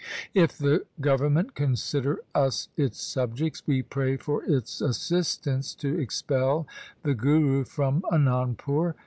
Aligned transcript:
If 0.33 0.57
the 0.57 0.87
govern 0.99 1.33
ment 1.35 1.53
consider 1.53 2.21
us 2.33 2.69
its 2.75 2.99
subjects, 2.99 3.61
we 3.67 3.83
pray 3.83 4.17
for 4.17 4.43
its 4.45 4.81
assist 4.81 5.45
ance 5.45 5.75
to 5.75 5.99
expel 5.99 6.65
the 7.03 7.13
Guru 7.13 7.63
from 7.63 8.01
Anandpur. 8.11 8.95